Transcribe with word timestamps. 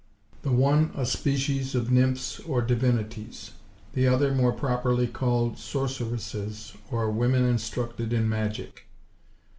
The 0.41 0.51
one 0.51 0.89
a 0.97 1.05
species 1.05 1.75
of 1.75 1.91
nymphs 1.91 2.39
or 2.39 2.63
divinities; 2.63 3.51
the 3.93 4.07
other 4.07 4.33
more 4.33 4.51
properly 4.51 5.05
called 5.05 5.59
sorceresses, 5.59 6.73
or 6.89 7.11
women 7.11 7.43
instructed 7.45 8.11
in 8.11 8.27
magic. 8.27 8.87